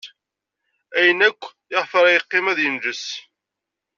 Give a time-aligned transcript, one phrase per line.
[0.97, 1.41] Ayen akk
[1.73, 3.05] iɣef ara yeqqim ad inǧes.